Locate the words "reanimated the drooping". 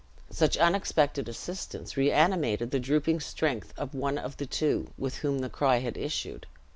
1.95-3.19